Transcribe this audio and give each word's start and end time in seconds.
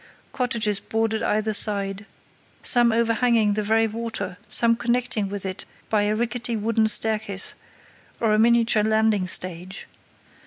Cottages 0.31 0.79
bordered 0.79 1.21
either 1.21 1.53
side, 1.53 2.07
some 2.63 2.91
overhanging 2.91 3.53
the 3.53 3.61
very 3.61 3.85
water, 3.85 4.39
some 4.47 4.75
connecting 4.75 5.29
with 5.29 5.45
it 5.45 5.63
by 5.91 6.01
a 6.05 6.15
rickety 6.15 6.55
wooden 6.57 6.87
staircase 6.87 7.53
or 8.19 8.33
a 8.33 8.39
miniature 8.39 8.81
landing 8.81 9.27
stage. 9.27 9.85